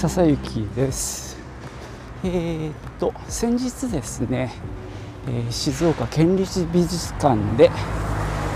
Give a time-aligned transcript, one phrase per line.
[0.00, 1.36] 笹雪です。
[2.24, 4.54] えー、っと先日ですね、
[5.28, 7.70] えー、静岡県立美術館で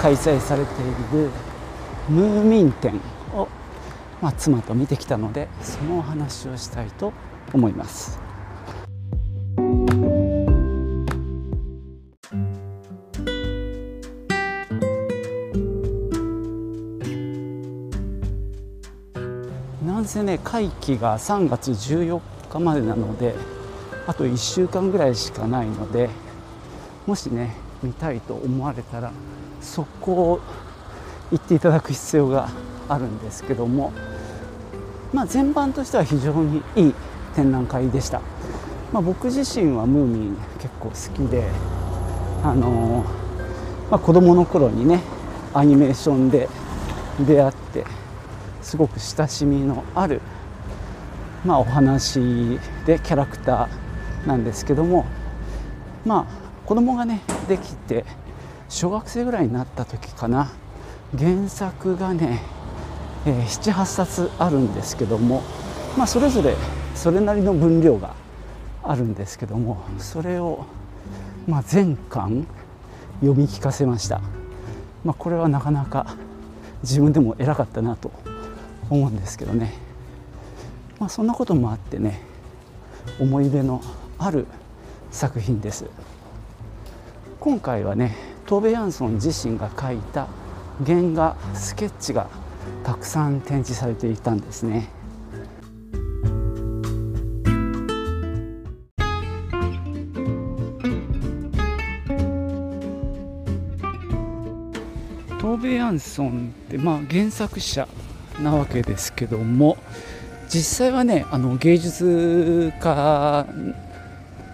[0.00, 1.28] 開催されている
[2.08, 2.98] ムーミン展
[3.34, 3.46] を、
[4.22, 7.12] まあ、妻と見てきたのでそのお話をしたいと
[7.52, 8.18] 思います。
[20.04, 20.38] んせね。
[20.44, 23.34] 会期が3月14日までなので
[24.06, 26.10] あと1週間ぐらいしかないので
[27.06, 29.12] もしね見たいと思われたら
[29.60, 30.40] そこを
[31.30, 32.50] 行っていただく必要が
[32.88, 33.92] あるんですけども
[35.12, 36.94] まあ全般としては非常にいい
[37.34, 38.20] 展覧会でした、
[38.92, 41.48] まあ、僕自身はムーミン結構好きで
[42.42, 45.00] あのー、まあ、子供の頃にね
[45.54, 46.48] アニメーションで
[47.26, 47.86] 出会って
[48.64, 50.20] すごく親しみのある、
[51.44, 55.04] まあ、お話でキャラクターなんですけども
[56.04, 58.04] まあ子供がねできて
[58.70, 60.50] 小学生ぐらいになった時かな
[61.16, 62.40] 原作がね、
[63.26, 65.42] えー、78冊あるんですけども、
[65.96, 66.56] まあ、それぞれ
[66.94, 68.14] それなりの分量が
[68.82, 70.64] あるんですけどもそれを、
[71.46, 72.46] まあ、全巻
[73.20, 74.22] 読み聞かせました、
[75.04, 76.16] まあ、これはなかなか
[76.82, 78.10] 自分でも偉かったなと
[78.94, 79.74] 思うんですけどね、
[81.00, 82.22] まあ、そんなこともあってね
[83.20, 83.82] 思い出の
[84.18, 84.46] ある
[85.10, 85.86] 作品です。
[87.40, 90.28] 今回はねトーベ・ヤンソン自身が描いた
[90.84, 92.28] 原画スケッチが
[92.84, 94.88] たくさん展示されていたんですね。
[105.40, 107.86] トーベ・ヤンソンって、まあ、原作者
[108.40, 109.76] なわけですけども
[110.48, 113.46] 実際はねあの芸術家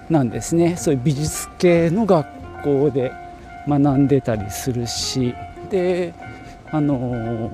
[0.08, 0.76] なんですね。
[0.76, 2.26] そういう美術系の学
[2.62, 3.12] 校で
[3.68, 5.34] 学んでたりするし
[5.70, 6.14] で
[6.70, 7.50] あの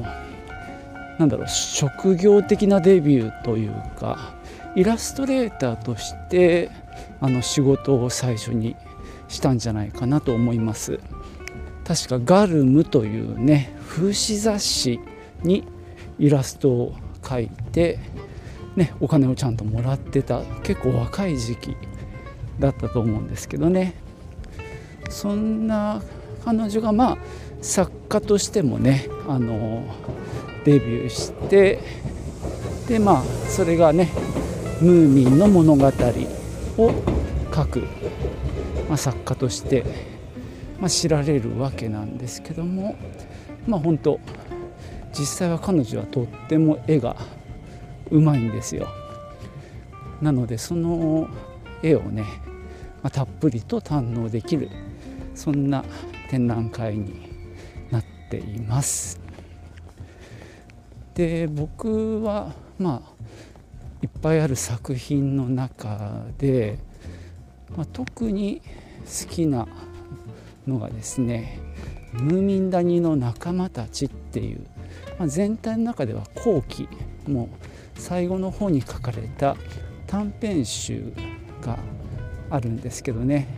[1.19, 4.35] なんだろう職業的なデビューというか
[4.75, 6.71] イラストレーターとして
[7.21, 8.77] あの仕事を最初に
[9.29, 11.01] したんじゃないかなと思います。
[11.85, 15.01] 確かガルムというね風刺雑誌
[15.43, 15.65] に
[16.19, 17.99] イラストを描いて、
[18.77, 20.43] ね、お金をちゃんともらってた。
[20.63, 21.77] 結構若い時期
[22.59, 23.95] だったと思うんですけどね。
[25.09, 26.03] そんな
[26.45, 27.19] 彼女がまあ
[27.61, 29.85] 作家としてもねあの
[30.65, 31.81] デビューして
[32.89, 34.11] でまあそれがね
[34.81, 35.93] ムーミンの物語を
[37.55, 37.81] 書く、
[38.89, 39.85] まあ、作家として、
[40.79, 42.97] まあ、知られるわけなんですけども
[43.67, 44.21] まあ本当
[45.19, 47.17] 実際は彼女はとっても絵が
[48.11, 48.89] うまいんですよ。
[50.21, 51.29] なのでその
[51.83, 52.23] 絵をね、
[53.03, 54.69] まあ、たっぷりと堪能できる
[55.35, 55.85] そんな
[56.31, 57.29] 展覧会に
[57.91, 59.21] なっています。
[61.15, 63.17] で僕はまあ
[64.03, 66.79] いっぱいある作品の中で、
[67.75, 68.61] まあ、特に
[69.05, 69.67] 好きな
[70.67, 71.59] のがですね
[72.13, 74.67] 「ムーミン谷の仲間たち」っていう
[75.19, 76.89] まあ、全体の中では後期
[77.27, 77.49] も
[77.97, 79.57] う最後の方に書かれた
[80.07, 81.13] 短編集
[81.61, 81.79] が
[82.51, 83.49] あるんですけどね。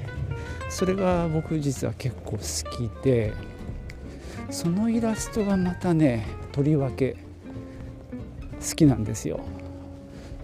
[0.71, 3.32] それが僕実は結構好きで
[4.50, 7.16] そのイラストがまたねとりわけ
[8.60, 9.41] 好きなんですよ。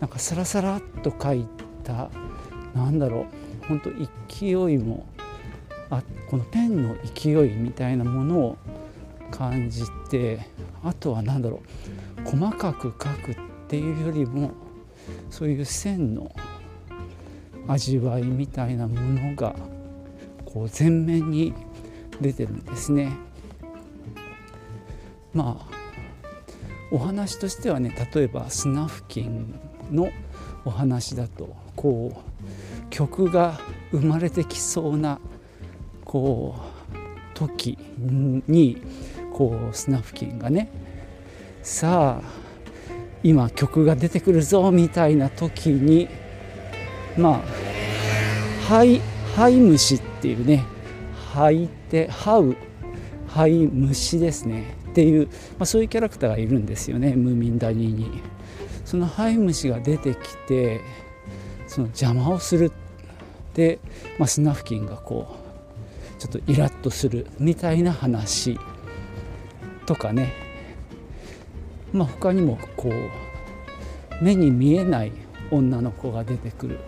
[0.01, 1.47] なんかサラサラっと描い
[1.83, 2.11] た
[2.75, 3.27] なんだろ
[3.63, 3.91] う本当
[4.29, 5.07] 勢いも
[5.91, 8.59] あこのペンの勢いみたいなものを
[9.31, 10.47] 感じて
[10.85, 11.63] あとは何だろ
[12.25, 13.37] う細かく描くっ
[13.69, 14.53] ていうよりも
[15.31, 16.31] そういう線の
[17.67, 19.57] 味わいみたいなものが
[20.45, 21.55] こう前面に
[22.21, 23.13] 出てるんですね。
[25.33, 25.75] まあ
[26.93, 29.59] お話としてはね例えばスナフキン
[29.91, 30.11] の
[30.65, 33.59] お話だとこう曲が
[33.91, 35.19] 生まれてきそうな
[36.05, 36.97] こう
[37.35, 37.77] 時
[38.47, 38.81] に
[39.35, 40.71] こうスナフキンがね。
[41.63, 42.45] さあ
[43.23, 46.09] 今曲が出てくるぞみたいな時に
[47.19, 49.01] まあハイ
[49.35, 50.65] ハイ虫っていうね。
[51.33, 52.57] ハイってハウ
[53.27, 54.77] ハイ虫ですね。
[54.91, 58.23] っていう、まあ、そういうキャラクターがいるんですよねムーミン谷に。
[58.85, 60.81] そのハイムシが出てきて
[61.67, 62.71] その邪魔をする。
[63.55, 63.81] で、
[64.19, 65.37] まあ、スナフキンがこ
[66.19, 68.57] うちょっとイラッとするみたいな話。
[69.87, 70.33] とかね、
[71.93, 75.13] まあ、他にもこう目に見えない
[75.51, 76.81] 女の子が出てくる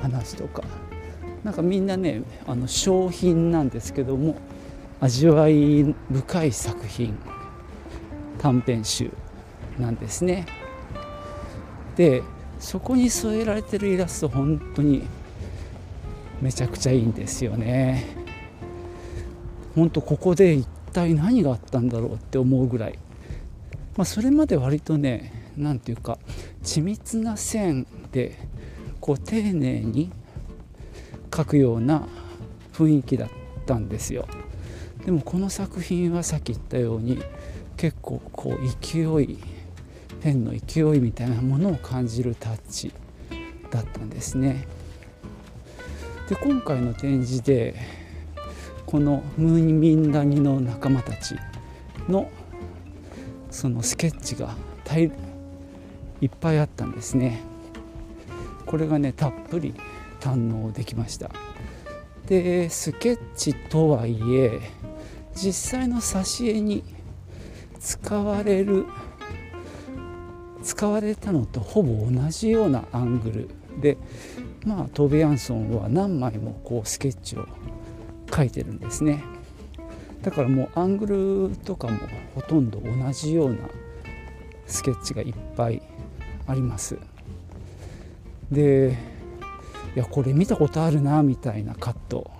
[0.00, 0.62] 話とか。
[1.44, 4.36] なんかみんなねあの商品なんですけども
[5.00, 7.18] 味わい深い作品
[8.38, 9.10] 短編集
[9.78, 10.46] なんですね。
[11.96, 12.22] で
[12.60, 15.02] そこに添えられてるイラスト本当に
[16.40, 18.04] めちゃくちゃいいんですよね。
[19.74, 22.98] 本当ここで一体何があったんだろうって思うぐらい、
[23.96, 26.18] まあ、それまで割とね何て言うか
[26.62, 28.38] 緻密な線で
[29.00, 30.10] こう丁寧に
[31.30, 32.06] 描くような
[32.72, 33.28] 雰囲気だっ
[33.66, 34.26] たんですよ。
[35.04, 37.20] でもこの作品はさっき言ったように
[37.76, 39.38] 結構こう勢い
[40.20, 42.92] ペンの勢いみたいなものを感じるタッチ
[43.70, 44.66] だったんですね。
[46.28, 47.74] で今回の展示で
[48.92, 51.34] このムーミンダニの仲間たち
[52.10, 52.30] の
[53.50, 54.54] そのスケッチが
[56.20, 57.40] いっぱいあったんですね。
[58.66, 59.74] これがねたっぷり
[60.20, 61.30] 堪能できました。
[62.26, 64.60] でスケッチとはいえ
[65.34, 66.84] 実際の挿絵に
[67.80, 68.84] 使われる
[70.62, 73.48] 使われたのとほぼ同じようなアングル
[73.80, 73.96] で
[74.66, 77.46] まあトーベ・ヤンソンは何枚もこうスケッチを
[78.32, 79.22] 描いてるんですね。
[80.22, 81.98] だからもうアングルとかも
[82.34, 83.58] ほとんど同じような
[84.66, 85.82] スケッチがいっぱい
[86.46, 86.96] あります。
[88.50, 88.96] で
[89.94, 92.30] いやこれ見たことあるなみたいなカット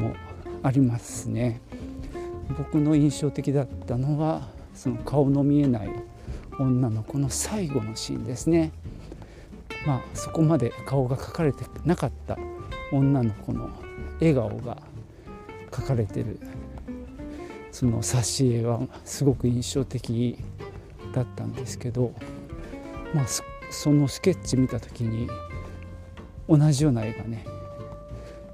[0.00, 0.14] も
[0.62, 1.60] ありますね。
[2.58, 5.90] 僕の印象的だったのはその顔の見えない
[6.58, 8.72] 女の子の最後のシーンですね。
[9.86, 12.36] まあそこまで顔が描かれてなかった
[12.92, 13.68] 女の子の
[14.18, 14.78] 笑顔が
[15.74, 16.38] 描かれてる
[17.72, 20.38] その挿絵はすごく印象的
[21.12, 22.12] だったんですけど、
[23.12, 23.26] まあ、
[23.70, 25.28] そのスケッチ見た時に
[26.48, 27.44] 同じような絵がね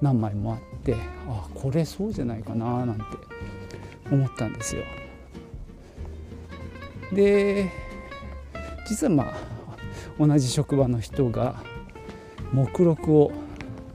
[0.00, 0.96] 何枚もあって
[1.28, 3.04] あこれそうじゃないかななんて
[4.10, 4.82] 思ったんですよ。
[7.12, 7.70] で
[8.88, 9.36] 実はまあ
[10.18, 11.62] 同じ職場の人が
[12.52, 13.32] 目録を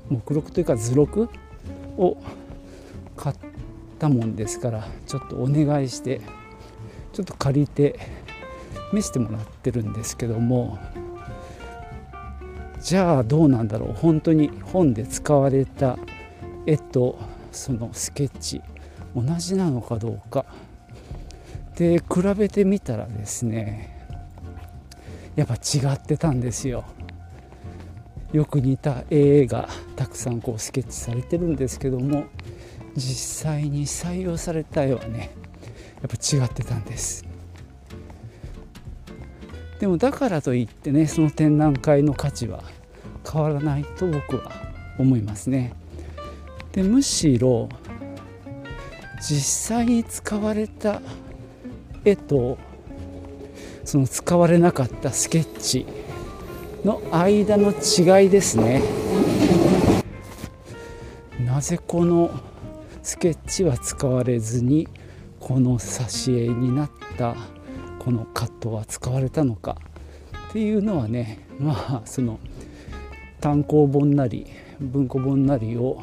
[0.10, 1.30] 目録というか図録
[1.98, 2.18] を
[3.96, 6.22] たもんですからちょっとお願いして
[7.14, 8.00] ちょっと借りて
[8.94, 10.78] 見せてもらってるんですけども
[12.82, 15.98] じゃあどうなんだろう本当に本で使われた
[16.66, 17.18] 絵と
[17.52, 18.62] そのスケッチ
[19.16, 20.46] 同じなのかどうか。
[21.78, 24.08] で比べてみたらですね
[25.36, 26.86] やっぱ違ってたんですよ。
[28.32, 32.26] よく似た絵がたくさんこうスケッチされてるんですけども
[32.96, 35.32] 実際に採用された絵はね
[36.02, 37.26] やっぱ違ってたんです
[39.80, 42.64] でもだからといってねその展覧会の価値は
[43.30, 44.52] 変わらないと僕は
[44.98, 45.74] 思いますね。
[46.72, 47.70] でむしろ
[49.22, 51.02] 実際に使われた
[52.04, 52.58] 絵と
[53.84, 55.86] その使われなかったスケッチ
[56.84, 58.82] の間の違いですね。
[61.40, 62.32] なぜこの
[63.06, 64.88] スケッチは使われずに
[65.40, 67.36] この挿絵になった
[68.00, 69.78] このカットは使われたのか
[70.50, 72.40] っていうのはねまあその
[73.42, 74.48] 単行本なり
[74.80, 76.02] 文庫本なりを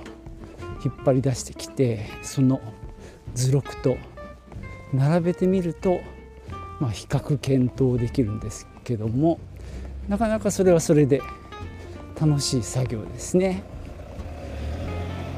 [0.85, 2.61] 引っ張り出してきてその
[3.35, 3.97] 図録と
[4.95, 5.99] 並べてみると、
[6.79, 9.41] まあ、比較検討できるんですけども
[10.09, 11.21] なかなかそれはそれで
[12.21, 13.72] 楽しい作業ですね。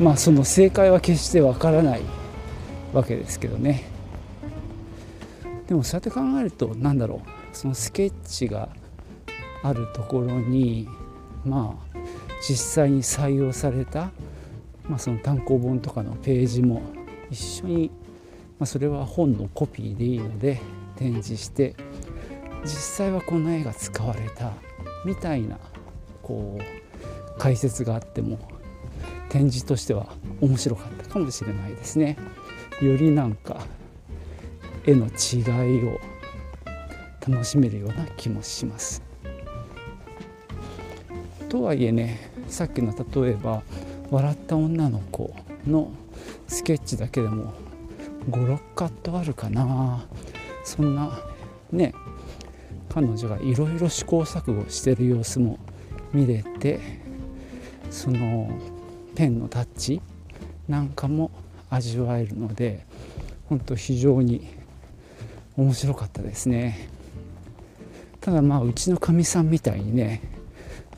[0.00, 2.02] まあその正解は決してわからない
[2.92, 3.84] わけですけどね。
[5.68, 8.68] でもそうやって考えると何だろうそのスケッチが
[9.62, 10.88] あるところに
[11.44, 11.98] まあ
[12.46, 14.10] 実際に採用された、
[14.86, 16.82] まあ、その単行本とかのページも
[17.30, 17.90] 一緒に、
[18.58, 20.60] まあ、それは本のコピーでいいので
[20.96, 21.74] 展示して
[22.64, 24.52] 実際はこの絵が使われた
[25.06, 25.58] みたいな
[26.22, 28.38] こう解説があっても
[29.34, 30.06] 展示としては
[30.40, 32.16] 面白かったかもしれないですね。
[32.80, 33.66] よりなんか
[34.86, 35.98] 絵の違いを
[37.28, 39.02] 楽しめるような気もします。
[41.48, 43.64] とはいえねさっきの例えば
[44.08, 45.34] 「笑った女の子」
[45.66, 45.90] の
[46.46, 47.54] スケッチだけでも
[48.30, 50.06] 56カットあるかな
[50.62, 51.10] そんな
[51.72, 51.92] ね
[52.88, 55.58] 彼女がいろいろ試行錯誤してる様子も
[56.12, 56.78] 見れて
[57.90, 58.48] その
[59.14, 60.00] ペンのタッチ
[60.68, 61.30] なんかも
[61.71, 62.87] 味わえるので
[63.49, 64.47] 本当非常に
[65.56, 66.88] 面白かったですね。
[68.21, 70.23] ただまあうちのかみさんみたいにね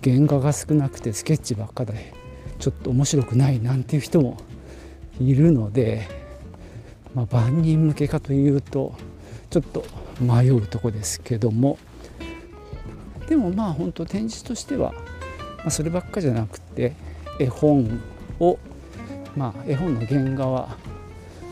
[0.05, 2.13] 原画が少なくてスケッチばっかで
[2.59, 4.37] ちょっと面白くないなんていう人も
[5.21, 6.09] いるので、
[7.15, 8.95] まあ、万人向けかというと
[9.51, 9.85] ちょっと
[10.21, 11.79] 迷うとこですけども。
[13.29, 14.95] でもまあ本当展示としては、
[15.65, 16.95] ま、そればっかじゃなくて
[17.38, 18.00] 絵本
[18.40, 18.59] を
[19.37, 20.76] まあ絵本の原画は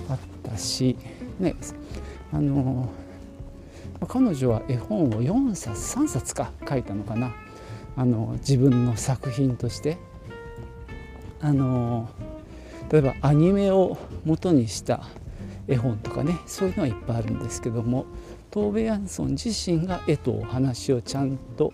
[0.09, 0.97] あったし
[1.39, 1.55] ね
[2.33, 2.89] あの
[4.09, 7.33] 彼女は絵本を4冊3冊か書いたのかな。
[7.97, 9.99] あの自分の作品として。
[11.45, 12.09] あの
[12.91, 15.09] 例えばアニメを元にした
[15.69, 18.07] 絵本とかねそういうのはいっぱいあるんですけども
[18.51, 21.71] トーベ・ヤンソン自身が絵とお話をちゃんと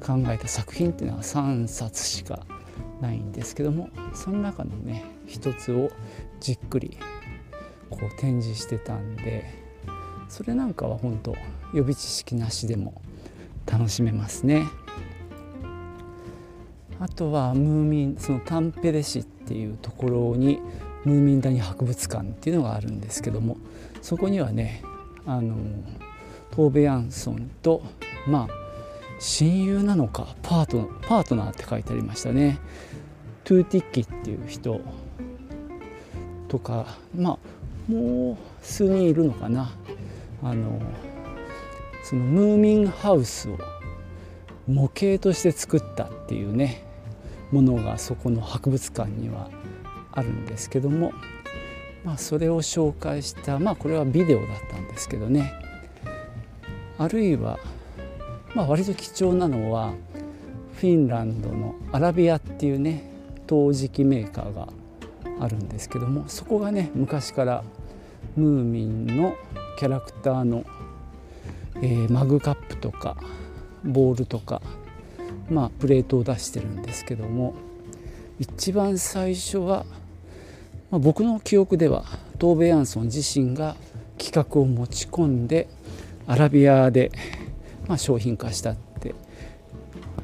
[0.00, 2.40] 考えた作品っていうのは3冊しか
[3.00, 5.90] ないんですけどもその中のね一つを
[6.40, 6.98] じっくり
[7.88, 9.44] こう展示してたんで
[10.28, 11.34] それなんかは本当
[11.74, 13.00] 予備知識なしでも
[13.66, 14.66] 楽しめますね。
[17.00, 20.60] あとはムーミンそのタンペレ市っていうところに
[21.04, 23.56] ムーミン谷博物館っていうのがあるんですけども
[24.02, 24.82] そこにはね
[25.24, 25.56] あの
[26.50, 27.82] トーベ・ヤンソンと
[28.26, 28.59] まあ
[29.20, 32.58] 親友なのかパートパートナーって書いてありましたね。
[33.44, 34.80] トゥーティッキっていう人
[36.48, 37.38] とかま
[37.88, 39.70] あもう数人いるのかな。
[40.42, 40.80] あの
[42.02, 43.58] そのムーミンハウスを
[44.66, 46.82] 模型として作ったっていうね
[47.52, 49.50] ものがそこの博物館には
[50.12, 51.12] あるんですけども、
[52.04, 55.52] まあ、それを紹介したまあこれはビデオだったんですけどね。
[56.98, 57.58] あるいは、
[58.54, 59.94] まあ、割と貴重なのは
[60.76, 63.08] フィンランドのアラビアっていうね
[63.46, 64.68] 陶磁器メーカーが
[65.40, 67.64] あるんですけどもそこがね昔から
[68.36, 69.36] ムーミンの
[69.78, 70.64] キャラクターの、
[71.76, 73.16] えー、マグカップとか
[73.84, 74.60] ボールとか、
[75.48, 77.54] まあ、プレートを出してるんですけども
[78.38, 79.84] 一番最初は、
[80.90, 82.04] まあ、僕の記憶では
[82.38, 83.76] トーベ・ヤンソン自身が
[84.18, 85.68] 企画を持ち込んで
[86.26, 87.10] アラビアで、
[87.90, 89.14] まあ、商品化したって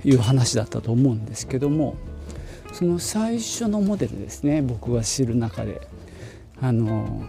[0.05, 1.97] いう話だったと思うんですけども
[2.73, 5.87] その最初のモデルですね僕が知る中で。
[6.61, 7.25] あの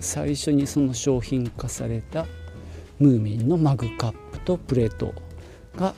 [0.00, 2.26] 最初にその商品化された
[2.98, 5.12] ムーミンのマグカップとプレート
[5.76, 5.94] が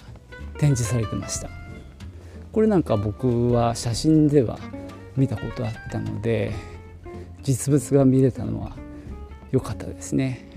[0.59, 1.51] 展示されてました。
[2.51, 4.59] これなんか僕は写真では
[5.17, 6.53] 見たことあったので
[7.43, 8.77] 実物が見れたのは
[9.51, 10.52] 良かったですね。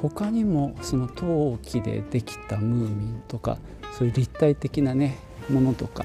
[0.00, 3.58] 他にもその陶器でできたムーミンとか
[3.96, 5.18] そういう立体的なね
[5.50, 6.04] ものとか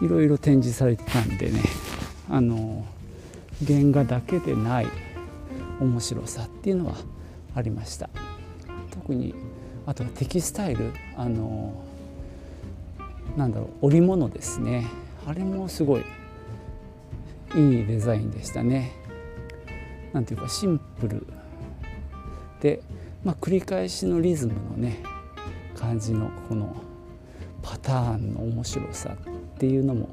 [0.00, 1.60] いろいろ展示されてたんでね
[2.30, 2.86] あの
[3.66, 4.86] 原画だけでない
[5.80, 6.94] 面白さっていうのは
[7.54, 8.08] ありました。
[8.90, 9.34] 特に
[9.84, 11.74] あとはテキスタイルあの
[13.36, 14.86] なんだろう織物ですね。
[15.26, 16.04] あれもすごい
[17.54, 18.92] いいデザインでしたね。
[20.12, 21.26] なんていうかシンプル
[22.60, 22.82] で
[23.24, 25.02] まあ、繰り返しのリズムのね
[25.76, 26.74] 感じのこの
[27.62, 30.08] パターンの面白さっていうのも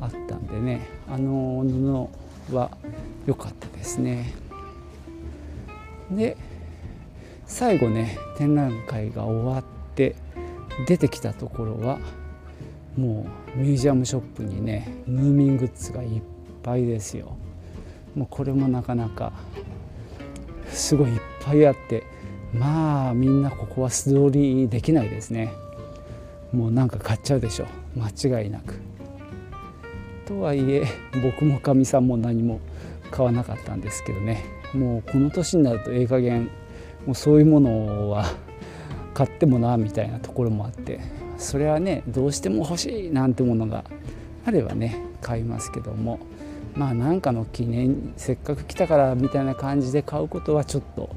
[0.00, 1.62] あったんでねあの
[2.48, 2.70] 布は
[3.26, 4.32] 良かったですね。
[6.10, 6.36] で
[7.46, 10.16] 最後ね展覧会が終わって
[10.86, 11.98] 出てきたところは
[12.96, 16.22] もうミュージアムショップにねムーミングッズがいっ
[16.62, 17.36] ぱいですよ。
[18.14, 19.32] もうこれもなかなか
[20.68, 22.04] すごいいっぱいあって
[22.52, 25.52] まあみんなここは素通りできないですね。
[26.52, 27.66] もうなんか買っちゃうでしょ
[27.96, 28.74] 間違いなく。
[30.26, 30.84] とはいえ
[31.22, 32.60] 僕もかみさんも何も
[33.10, 34.44] 買わなかったんですけどね。
[34.74, 36.50] もうこの年になるとええ加減
[37.06, 38.26] もうそういうものは
[39.14, 41.00] 買ってもなみたいなところもあって。
[41.38, 43.84] それはねどうしても欲しいなんてものが
[44.44, 46.18] あればね買いますけども。
[46.76, 51.10] まあなんかの記念せっかく来たからみたいな感じで買うことはちょっと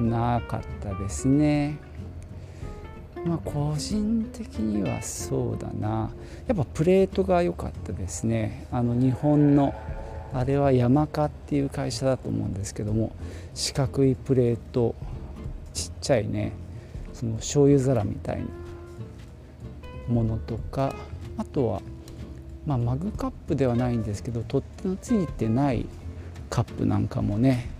[0.00, 1.78] なかったですね。
[3.24, 6.10] まあ個人的にはそうだな
[6.46, 9.74] やっぱプレートが良かったですねあの日本の
[10.32, 13.12] あれは山カっていう会社だと思うんですけども
[13.54, 14.94] 四角いプレート
[15.74, 16.52] ちっちゃいね
[17.12, 18.44] その醤油皿みたいな
[20.08, 20.94] ものとか
[21.36, 21.82] あとは、
[22.66, 25.86] まあ、マグカップではないんですけど取っ手のついてない
[26.48, 27.70] カップなんかもね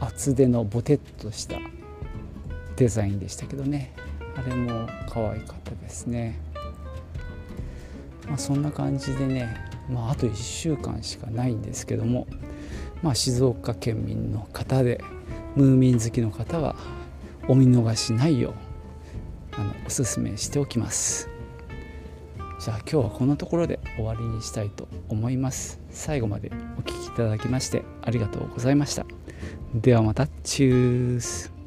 [0.00, 1.58] 厚手のボテッとした
[2.76, 3.92] デザインでしたけどね。
[4.36, 6.40] あれも可愛かったですね、
[8.26, 9.54] まあ、そんな感じでね、
[9.90, 12.26] まあ、あと1週間しかないんですけども、
[13.02, 15.02] まあ、静岡県民の方で
[15.56, 16.76] ムーミン好きの方は
[17.48, 21.28] お見逃しないようあのおすすめしておきます。
[22.60, 25.80] じゃあ今日はこのところで終わりにしたいと思います。
[25.90, 29.19] 最後までお聴きいただきましてありがとうございました。
[29.74, 30.26] ではまた。
[30.42, 31.59] チュース。